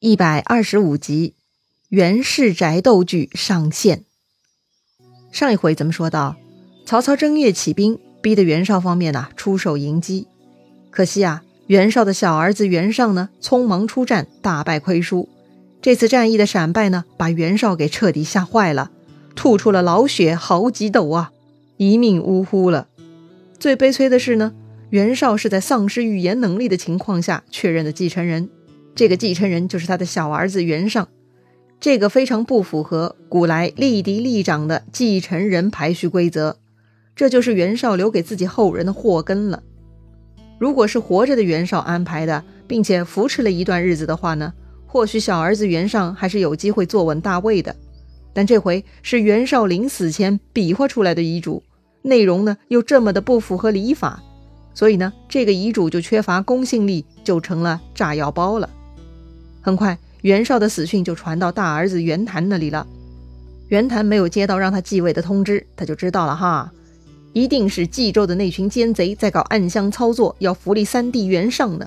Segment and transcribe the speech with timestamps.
[0.00, 1.34] 一百二十五集，
[1.88, 4.04] 袁氏宅斗剧上线。
[5.32, 6.36] 上一回咱们说到，
[6.86, 10.28] 曹操正月起兵，逼得袁绍方面呐出手迎击。
[10.90, 15.28] 可惜啊，袁绍的小儿子袁尚呢，匆忙出战，大败亏输。
[15.82, 18.92] 这次战役的闪败呢，把袁绍给彻底吓坏了，
[19.34, 21.32] 吐出了老血好几斗啊，
[21.76, 22.86] 一命呜呼了。
[23.58, 24.54] 最悲催的是呢，
[24.90, 28.48] 袁绍是在丧失语言能力的情况下确认的继承人。
[28.98, 31.06] 这个继承人就是他的小儿子袁尚，
[31.78, 36.56] 这个非常不符合古来立嫡立长的继承人排序规则，
[37.14, 39.62] 这就是袁绍留给自己后人的祸根了。
[40.58, 44.52] 如果是活着的袁绍安排的，并且扶持了一段日子的话呢，
[44.84, 47.76] 或许小儿子袁尚还是有机会坐稳大位的。
[48.32, 51.62] 但这回是袁绍临死前比划出来的遗嘱，
[52.02, 54.20] 内容呢又这么的不符合礼法，
[54.74, 58.68] 所以呢，这个遗嘱就缺乏公信力，就成了炸药包了。
[59.68, 62.86] 很快，袁绍的死讯就传到大儿子袁谭那里了。
[63.68, 66.72] 袁谭没有接到让他继位的通知，他就知道了哈，
[67.34, 71.86] 一定是冀州的那群奸贼在搞暗箱操作，要扶立三弟袁尚呢。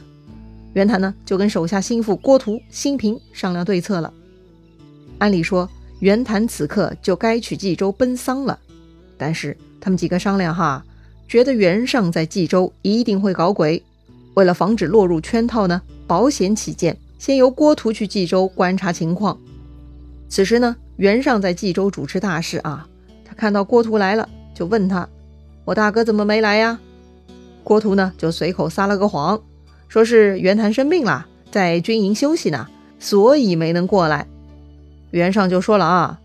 [0.74, 4.14] 袁谭呢，就跟手下心腹郭图、辛平商量对策了。
[5.18, 5.68] 按理说，
[6.02, 8.60] 袁谭此刻就该去冀州奔丧了，
[9.18, 10.86] 但是他们几个商量哈，
[11.28, 13.82] 觉得袁尚在冀州一定会搞鬼，
[14.36, 16.96] 为了防止落入圈套呢，保险起见。
[17.22, 19.38] 先由郭图去冀州观察情况。
[20.28, 22.88] 此时呢，袁尚在冀州主持大事啊。
[23.24, 25.08] 他看到郭图来了，就问他
[25.64, 26.80] ：“我大哥怎么没来呀？”
[27.64, 29.40] 郭图呢，就随口撒了个谎，
[29.88, 34.26] 说是袁谭生病了，在军营休息呢，所以没能过来。
[35.12, 36.20] 袁尚就说了啊：“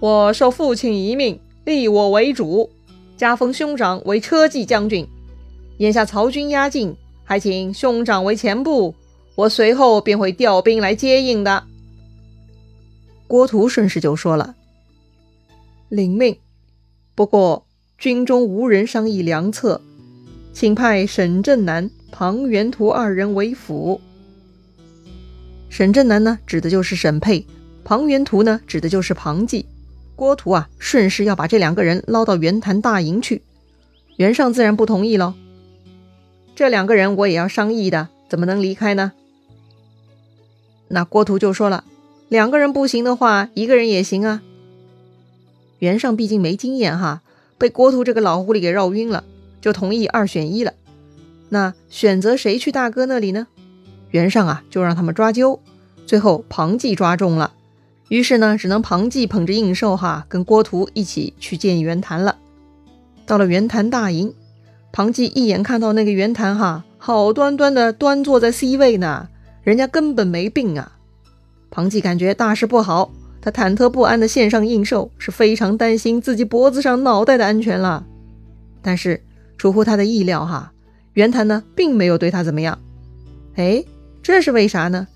[0.00, 2.68] 我受父亲遗命，立我为主，
[3.16, 5.06] 加封兄长为车骑将军。
[5.78, 8.92] 眼下曹军压境，还请兄长为前部。”
[9.34, 11.64] 我随后便会调兵来接应的。
[13.26, 14.54] 郭图顺势就说了
[15.88, 16.36] ：“领命。
[17.14, 17.66] 不过
[17.98, 19.80] 军中无人商议良策，
[20.52, 24.00] 请派沈震南、庞元图二人为辅。
[25.70, 27.46] 沈震南呢，指的就是沈佩；
[27.84, 29.64] 庞元图呢，指的就是庞纪。
[30.14, 33.42] 郭图啊，顺势要把这两个人捞到袁谭大营去。
[34.16, 35.32] 袁尚自然不同意喽。
[36.54, 39.12] 这两个人我也要商议的，怎么能离开呢？”
[40.88, 41.84] 那郭图就说了，
[42.30, 44.40] 两个人不行的话，一个人也行啊。
[45.80, 47.20] 袁尚毕竟没经验哈，
[47.58, 49.22] 被郭图这个老狐狸给绕晕了，
[49.60, 50.72] 就同意二选一了。
[51.50, 53.48] 那选择谁去大哥那里呢？
[54.12, 55.60] 袁尚啊，就让他们抓阄，
[56.06, 57.52] 最后庞纪抓中了，
[58.08, 62.38] 于是呢，只能庞纪捧着应寿哈，跟郭图一起去见袁谭了。
[63.26, 64.34] 到了袁谭大营，
[64.90, 69.28] 庞纪一眼看到那个袁谭哈，好端端的端坐在 C 位呢。
[69.64, 70.98] 人家根本没病啊！
[71.68, 78.06] 庞纪感觉大事不好，他忐忑不安的献上应寿，是非常担心自己脖子上脑袋的安全了。
[78.82, 79.20] 但是
[79.58, 80.72] 出乎他的意料哈，
[81.14, 82.78] 袁谭呢并没有对他怎么样。
[83.56, 83.84] 哎，
[84.22, 85.08] 这是为啥呢？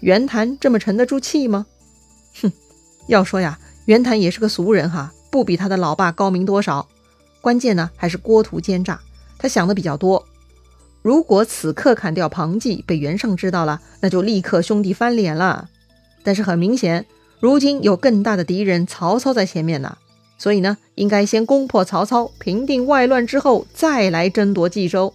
[0.00, 1.66] 袁谭这么沉得住气吗？
[2.40, 2.50] 哼，
[3.08, 6.88] 要说呀，袁谭也是个俗人哈，不比他的老爸高明多少。
[7.42, 8.98] 关键呢还是郭图奸诈，
[9.36, 10.24] 他想的比较多。
[11.06, 15.68] 如果此刻砍掉庞纪被袁尚知道了，那就立刻兄弟翻脸了。
[16.24, 17.06] 但是很明显，
[17.38, 19.98] 如今有更大的敌人曹操在前面呢，
[20.36, 25.14] 所以呢，应该先攻破曹操，平定外乱之后，再来争夺冀州。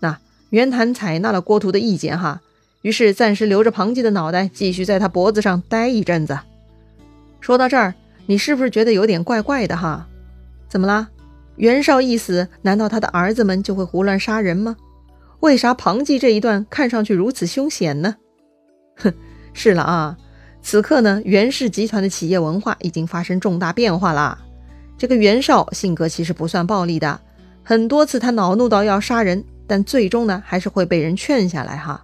[0.00, 0.18] 那
[0.50, 2.40] 袁谭采纳了郭图的意见哈，
[2.82, 6.36] 于是暂时留着庞纪的脑袋，继续在他脖子上待一阵子。
[7.40, 7.94] 说到这儿，
[8.26, 10.08] 你是不是觉得有点怪怪的哈？
[10.68, 11.06] 怎么啦？
[11.54, 14.76] 袁绍一死，难道他的儿子们就会胡乱杀人吗？
[15.40, 18.16] 为啥庞纪这一段看上去如此凶险呢？
[18.96, 19.12] 哼，
[19.52, 20.16] 是了啊，
[20.62, 24.38] 此刻呢，袁氏集团的企业文化已经发生重大变化了。
[24.98, 27.20] 这个袁绍性格其实不算暴力的，
[27.62, 32.02] 很多次他恼怒到要杀人，但最终呢，还是会被人劝下来哈。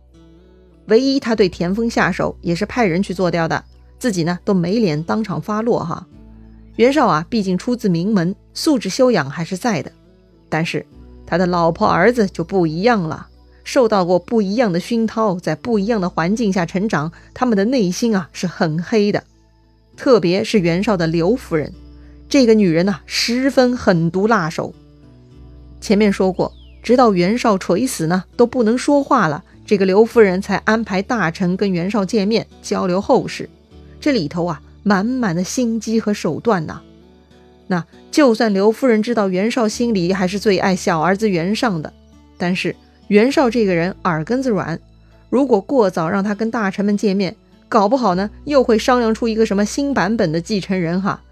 [0.86, 3.64] 唯一他对田丰下手，也是派人去做掉的，
[3.98, 6.06] 自己呢都没脸当场发落哈。
[6.76, 9.90] 袁绍啊，毕竟出自名门，素质修养还是在的，
[10.48, 10.84] 但是。
[11.26, 13.28] 他的老婆儿子就不一样了，
[13.64, 19.24] 受到过不一样的熏陶，在不一样的环境下成长，他们的内心啊是很黑的。
[19.96, 21.72] 特别是袁绍的刘夫人，
[22.28, 24.74] 这个女人呐十分狠毒辣手。
[25.80, 26.52] 前面说过，
[26.82, 33.48] 直到袁绍垂死呢都不能说话了，这个刘夫人才安排大臣跟袁绍见面交流后事。
[34.00, 36.80] 这里头啊满满的心机和手段呐。
[37.72, 41.90] 那就算刘夫人知道袁绍心里还是最爱小儿子袁尚的，
[42.36, 42.76] 但是
[43.08, 44.78] 袁绍这个人耳根子软，
[45.30, 47.34] 如果过早让他跟大臣们见面，
[47.70, 51.22] 搞不好呢又会商量出一个什么新版本的继承人哈。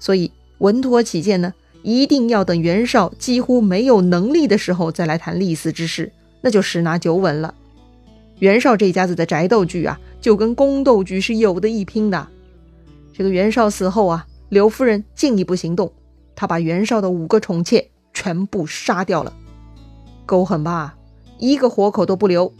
[0.00, 1.54] 所以稳妥起见呢，
[1.84, 7.54] 一定要等袁绍几乎没有能力的时候再来谈立嗣之事，那就十拿九稳了。
[8.40, 12.26] 袁绍这家子的宅斗剧啊，就跟宫斗剧是有的一拼的。
[13.16, 15.92] 这个袁绍死后啊，刘夫人进一步行动，
[16.36, 19.32] 她把袁绍的五个宠妾全部杀掉了，
[20.26, 20.96] 够狠吧？
[21.38, 22.52] 一个活口都不留，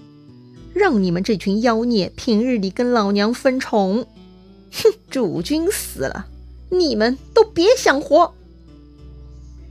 [0.75, 4.07] 让你们这群妖孽平日里跟老娘分宠。
[4.73, 6.27] 哼，主君死了，
[6.71, 8.35] 你们都别想活。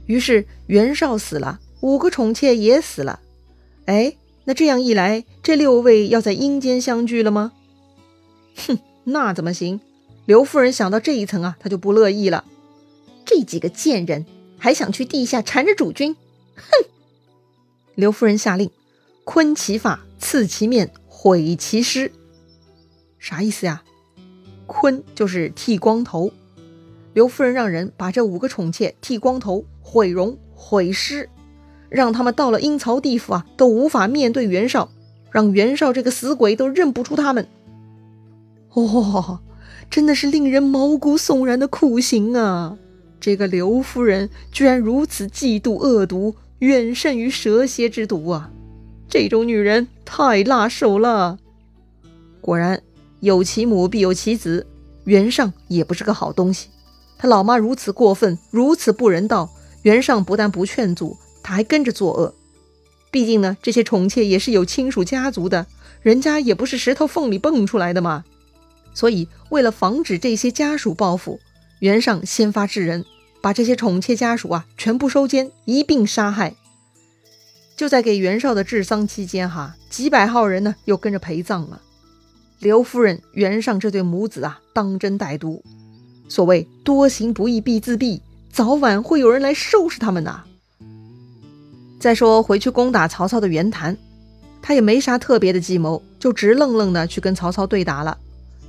[0.06, 3.20] 于是袁绍死了，五个宠妾也死了。
[3.84, 7.52] 哎，那这样一来，这六位要在阴间相聚了吗？
[8.66, 9.80] 哼，那怎么行？
[10.26, 12.44] 刘夫人想到这一层啊，她就不乐意了。
[13.24, 14.24] 这几个贱人
[14.58, 16.16] 还想去地下缠着主君，
[16.56, 16.86] 哼！
[17.94, 18.70] 刘夫人下令，
[19.24, 22.12] 昆其发，刺其面，毁其尸。
[23.18, 23.82] 啥意思呀？
[24.66, 26.32] 昆就是剃光头。
[27.12, 31.28] 刘夫人让人把这五个宠妾剃光头、毁容、毁尸，
[31.88, 34.90] 让他们到了阴曹地府啊，都无法面对袁绍，
[35.30, 37.46] 让袁绍这个死鬼都认不出他们。
[38.74, 39.40] 哇！
[39.90, 42.76] 真的是令人毛骨悚然的酷刑啊！
[43.20, 48.50] 这个刘夫人居然如此嫉妒恶毒，远胜于蛇蝎之毒啊！
[49.08, 51.38] 这种女人太辣手了。
[52.40, 52.82] 果然，
[53.20, 54.66] 有其母必有其子，
[55.04, 56.68] 袁尚也不是个好东西。
[57.16, 59.50] 他老妈如此过分，如此不人道，
[59.82, 62.34] 袁尚不但不劝阻，他还跟着作恶。
[63.10, 65.66] 毕竟呢，这些宠妾也是有亲属家族的，
[66.02, 68.24] 人家也不是石头缝里蹦出来的嘛。
[68.94, 71.40] 所以，为了防止这些家属报复，
[71.80, 73.04] 袁尚先发制人，
[73.42, 76.54] 把这些宠妾家属啊全部收监，一并杀害。
[77.76, 81.82] 就在给袁绍的治丧期间，哈，几百号人呢又跟着陪葬了。
[82.60, 85.62] 刘夫人、袁尚这对母子啊，当真歹毒。
[86.28, 88.20] 所谓多行不义必自毙，
[88.52, 90.44] 早晚会有人来收拾他们的。
[91.98, 93.96] 再说回去攻打曹操的袁谭，
[94.62, 98.16] 他也没啥特别的计谋，就直愣愣的去跟曹操对打了。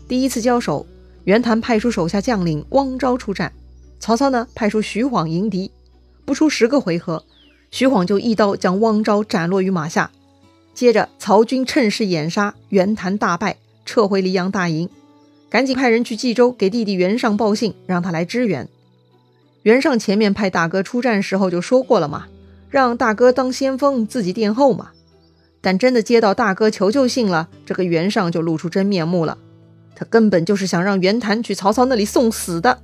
[0.07, 0.86] 第一次交手，
[1.24, 3.52] 袁谭派出手下将领汪昭出战，
[4.00, 5.72] 曹操呢派出徐晃迎敌。
[6.25, 7.24] 不出十个回合，
[7.72, 10.12] 徐晃就一刀将汪昭斩落于马下。
[10.75, 14.90] 接着，曹军趁势掩杀，袁谭大败，撤回黎阳大营。
[15.50, 18.68] 赶紧派人去冀州给弟弟袁尚报信，让他来支援。
[19.63, 22.28] 袁尚前面派大哥出战时候就说过了嘛，
[22.69, 24.92] 让大哥当先锋，自己殿后嘛。
[25.62, 29.38] 但真的接到大哥求救信了，这个袁尚就露出真面目了。
[29.95, 32.81] 他根本就是想让袁谭去曹操那里送死的，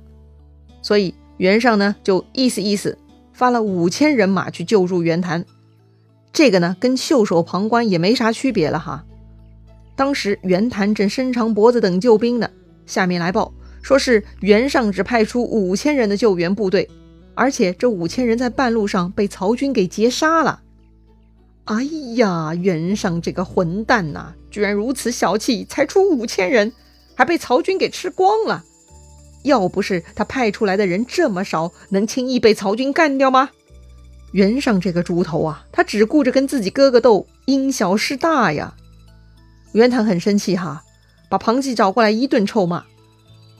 [0.80, 2.96] 所以袁尚呢就意思意思，
[3.32, 5.44] 发了五千人马去救助袁谭。
[6.32, 9.04] 这个呢跟袖手旁观也没啥区别了哈。
[9.94, 12.48] 当时袁谭正伸长脖子等救兵呢，
[12.86, 16.88] 下面来报说是袁尚只派出五千人的救援部队，
[17.34, 20.60] 而且这五千人在半路上被曹军给截杀了。
[21.64, 21.82] 哎
[22.14, 26.72] 呀，袁尚这个混蛋呐，居然如此小气，才出五千人。
[27.22, 28.64] 还被曹军给吃光了，
[29.44, 33.50] 要不是他派出来的人这么少，能轻易被曹军干掉吗？
[34.32, 38.74] 袁尚这个猪头啊，他只顾着跟自己哥哥斗，因小失大呀！
[39.70, 40.82] 袁谭很生气哈，
[41.28, 42.82] 把庞纪找过来一顿臭骂。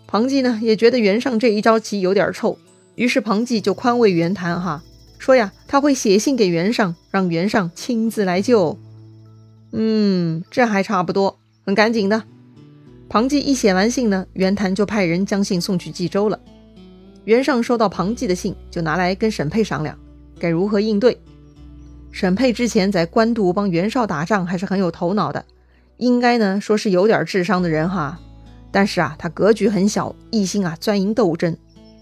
[0.09, 2.59] 庞纪呢也觉得袁尚这一招棋有点臭，
[2.97, 4.83] 于是庞纪就宽慰袁谭哈，
[5.21, 8.77] 说呀他会写信给袁尚，让袁尚亲自来救。
[9.71, 12.25] 嗯，这还差不多，很赶紧的。
[13.13, 16.41] 庞纪一写完信呢，袁谭就派人将信送去冀州了。
[17.25, 19.95] 袁尚收到庞纪的信，就拿来跟沈佩商量，
[20.41, 21.21] 该如何应对。
[22.11, 25.45] 沈佩之前在官渡帮袁绍打仗，还是很有头脑的，
[25.99, 28.19] 应该呢说是有点智商的人哈。
[28.71, 31.55] 但是啊，他格局很小，一心啊钻营斗争。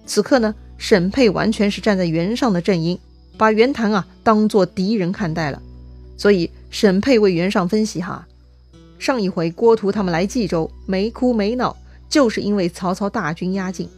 [0.07, 2.97] 此刻呢，沈佩完全是站在袁尚的阵营，
[3.37, 5.61] 把袁谭啊当做敌人看待了。
[6.17, 8.29] 所以沈佩为袁尚分析哈。
[9.01, 11.75] 上一回郭图他们来冀州没哭没闹，
[12.07, 13.89] 就是因为曹操大军压境。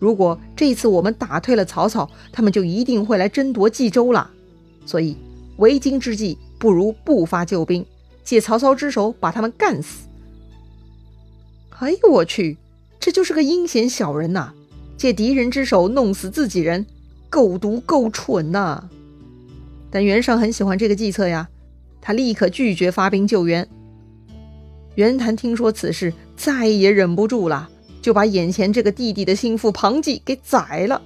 [0.00, 4.28] 如果这次我们打退了曹操，他们就一定会来争夺冀州了。
[4.84, 5.16] 所以
[5.58, 7.86] 为今之计，不如不发救兵，
[8.24, 10.08] 借曹操之手把他们干死。
[11.78, 12.58] 哎呦我去，
[12.98, 14.52] 这就是个阴险小人呐！
[14.96, 16.84] 借敌人之手弄死自己人，
[17.30, 18.88] 够毒够蠢呐！
[19.88, 21.48] 但袁尚很喜欢这个计策呀，
[22.00, 23.68] 他立刻拒绝发兵救援。
[24.98, 27.70] 袁谭听说此事，再也忍不住了，
[28.02, 31.00] 就把眼前这个弟弟的心腹庞纪给宰了。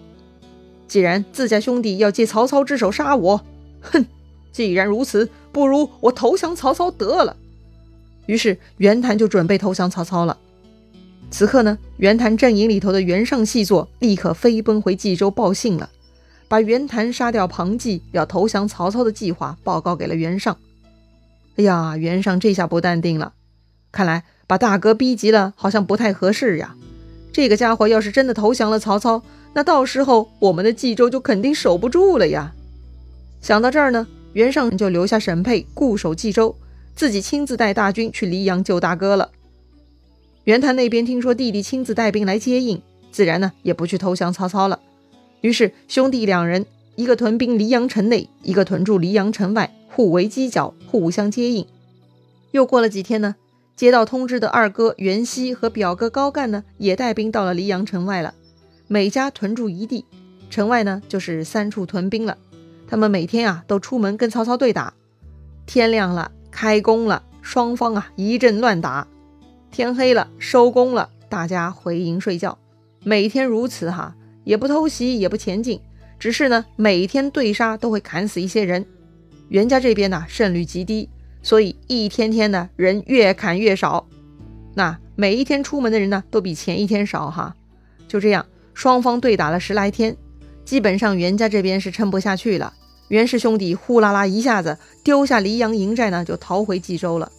[0.88, 3.38] 既然自家兄弟要借曹操之手杀我，
[3.82, 4.02] 哼！
[4.50, 7.36] 既然如此，不如我投降曹操得了。
[8.24, 10.38] 于是袁谭就准备投降曹操了。
[11.30, 15.90] 此刻呢，袁谭阵营里头的袁尚细作立刻飞奔回冀州报信了，
[16.48, 20.56] 把袁谭杀掉庞纪要投降曹操的计划报告给了袁尚。
[21.56, 23.34] 哎呀，袁尚这下不淡定了，
[23.92, 26.74] 看来把大哥逼急了，好像不太合适呀。
[27.32, 29.22] 这个家伙要是真的投降了曹操，
[29.52, 32.52] 那到时候我们的冀州就肯定守不住了呀。
[33.40, 36.56] 想到这儿呢，袁尚就留下沈佩固守冀州，
[36.94, 39.30] 自己亲自带大军去黎阳救大哥了。
[40.44, 44.80] 袁谭那边听说弟弟亲自带兵来接应，自然呢也不去投降曹操了。
[45.40, 51.66] 于是兄弟两人，一个屯兵黎阳城内，一个屯驻黎阳城外，互为犄角，互相接应。
[52.50, 53.36] 又过了几天呢，
[53.74, 58.34] 接到通知的二哥袁熙和表哥高干呢，也带兵到了黎阳城外了。
[58.86, 60.04] 每家屯驻一地，
[60.50, 62.36] 城外呢就是三处屯兵了。
[62.86, 64.92] 他们每天啊都出门跟曹操对打。
[65.64, 69.08] 天亮了，开工了，双方啊一阵乱打。
[69.70, 72.58] 天黑了，收工了，大家回营睡觉。
[73.02, 74.14] 每天如此哈，
[74.44, 75.80] 也不偷袭，也不前进，
[76.18, 78.84] 只是呢，每天对杀都会砍死一些人。
[79.48, 81.08] 袁家这边呢，胜率极低，
[81.42, 84.08] 所以一天天的人越砍越少。
[84.74, 87.54] 那每一天出门的人呢，都比前一天少哈。
[88.08, 90.16] 就这样，双方对打了十来天，
[90.64, 92.72] 基本上袁家这边是撑不下去了。
[93.08, 97.30] 袁氏兄弟呼啦啦一下子丢下黎阳营寨呢，就逃回冀州了。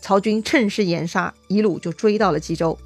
[0.00, 2.76] 曹军趁势掩杀，一路就追到了冀州。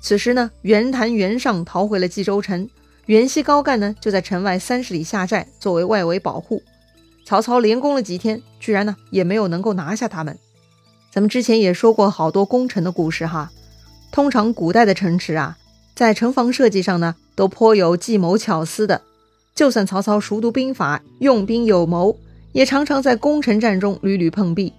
[0.00, 2.70] 此时呢，袁谭、袁尚逃回了冀州城，
[3.06, 6.62] 袁熙、高干呢就在城外三十里下寨，作为外围保护。
[7.28, 10.38] 曹操连攻了几天，居然呢也没有能够拿下他们。
[11.10, 13.52] 咱们之前也说过好多攻城的故事哈。
[14.10, 15.58] 通常古代的城池啊，
[15.94, 19.02] 在城防设计上呢，都颇有计谋巧思的。
[19.54, 22.16] 就算曹操熟读兵法，用兵有谋，
[22.52, 24.72] 也常常在攻城战中屡屡碰壁。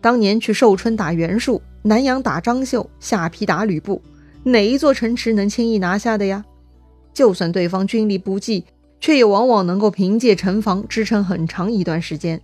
[0.00, 4.02] 当年去寿春打袁术，南阳打张绣，下邳打吕布，
[4.42, 6.44] 哪一座城池能轻易拿下的呀？
[7.14, 8.64] 就算对方军力不济，
[9.00, 12.40] 却也往往能够凭借城防支撑很长一段时间，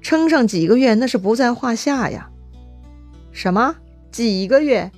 [0.00, 2.30] 撑上几个月那是不在话下呀。
[3.32, 3.76] 什么
[4.10, 4.90] 几个月？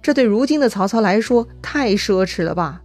[0.00, 2.82] 这对如今的曹操来说太奢侈了吧？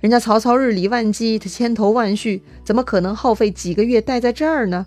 [0.00, 4.84] 人家曹操日理万机，他千头万绪，怎么可能耗费几个月待在这儿呢？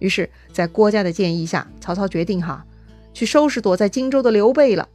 [0.00, 2.66] 于是，在郭嘉的建议下，曹操决定哈，
[3.14, 4.88] 去收拾躲在荆州的刘备了。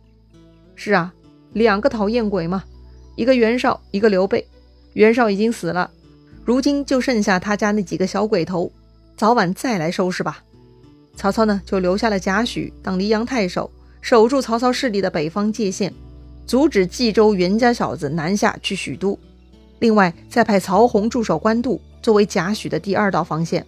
[0.75, 1.13] 是啊，
[1.53, 2.65] 两个讨厌鬼嘛，
[3.15, 4.45] 一个袁绍，一个刘备。
[4.93, 5.89] 袁绍已经死了，
[6.47, 8.71] 如今就剩下他家那几个小鬼头，
[9.17, 10.41] 早晚再来收拾吧。
[11.13, 15.93] 曹操呢，就留下了贾诩当黎阳太守，守住曹操势力的北方界限，
[16.45, 19.19] 阻止冀州袁家小子南下去许都。
[19.79, 23.65] 另外，再派曹洪驻守官渡，作为贾诩的第二道防线。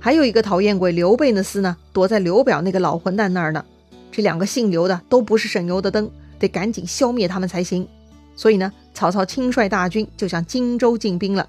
[0.00, 3.64] 还有一个讨厌鬼刘备的厮呢，躲在刘表那个老混蛋那儿呢。
[4.10, 7.86] 这两个姓刘的都不是省油的灯，得赶紧消灭他们才行。
[8.34, 11.48] 所以呢，曹操亲率大军就向荆州进兵了。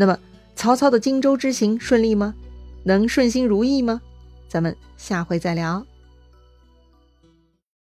[0.00, 0.16] 那么，
[0.54, 2.32] 曹操的荆州之行顺利吗？
[2.84, 4.00] 能顺心如意吗？
[4.48, 5.84] 咱们下回再聊。